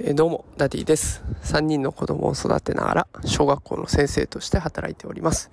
[0.00, 1.24] えー、どうもダディです。
[1.42, 5.50] 3人の子供を育てながら小学校の先生として働いております。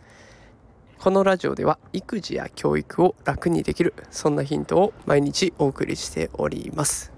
[0.99, 7.11] このラジオでは育児や教育を楽にできるそんなヒントを毎日お送りしております。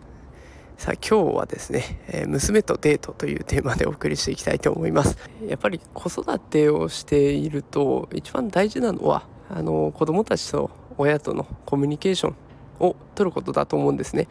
[0.78, 5.18] さあ今日はですね、えー、娘とデートというテーマでお送りしていきたいと思います。
[5.46, 12.36] やっぱり子育てをしていると一番大事なのはあの子供たちと親とのコミュニケーション
[12.80, 14.30] を取ることだと思うんですね。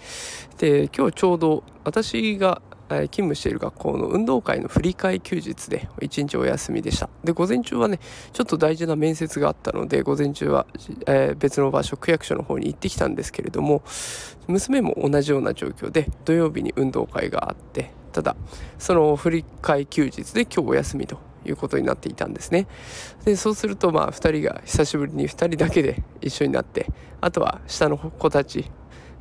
[0.56, 7.08] で今日ちょうど私が勤務している学校の運動会の振り替え休日で一日お休みでした。
[7.24, 7.98] で午前中はね
[8.32, 10.66] ちょっと大事な面接があったので午前中は、
[11.06, 13.82] えー、別の場所区役所の方に行ってきたんですけれども
[14.46, 18.36] 娘も同じような状況で土曜日に運動会があってただ
[18.78, 22.66] その振り替え休日で今日お休みということになっていたんですね。
[23.24, 26.86] でそうするとまあ2人が久しぶりに2人だけで一緒になって
[27.20, 28.70] あとは下の子たち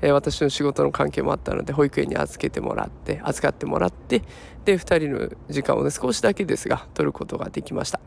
[0.02, 4.22] えー、私の仕事の関係もあったので保育園に預けてもらって預かってもらって
[4.66, 8.00] で2人の時間をね少しだけですが取ることができました。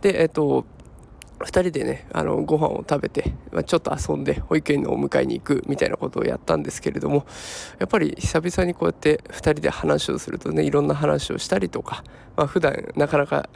[0.00, 0.64] でえっ、ー、と
[1.40, 7.24] 2人でねあのご飯を食べて、まあ、ちょっと遊んで保育園のお迎えに行くみたいなことをやったんですけれども
[7.78, 12.04] やっぱり久々にこうやって2人で話をするとねいろんな話をしたりとか、
[12.36, 13.48] まあ、普段なかなか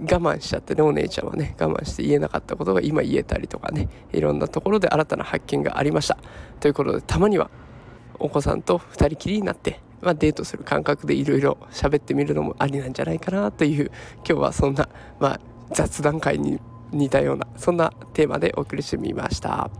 [0.00, 6.18] 我慢しちゃってねお姉ちゃんはね我慢して言えなかったことが今言えたりとかねいろんなところで新たな発見がありました。
[6.60, 7.50] ということでたまには
[8.18, 15.40] お子さんと2人きりになって、まあ、デートする感覚でいろいろ喋ってみるのもありなんじゃないかなという今日はそんな、まあ、
[15.72, 16.60] 雑談会に
[16.92, 19.70] 似たようなそんなテーマでお送りしてみました。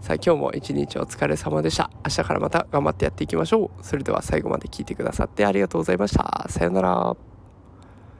[0.00, 1.90] さあ今日も一日お疲れ様でした。
[2.06, 3.84] 明日からまた頑張ってやっていきましょう。
[3.84, 6.46] それでは最後まで聞いてくださってありがとうございました。
[6.48, 7.39] さようなら。